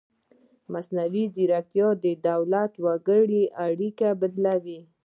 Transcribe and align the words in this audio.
مصنوعي 0.73 1.23
ځیرکتیا 1.33 1.87
د 2.03 2.05
دولت 2.27 2.71
او 2.77 2.81
وګړي 2.85 3.43
اړیکه 3.67 4.07
بدلوي. 4.21 4.79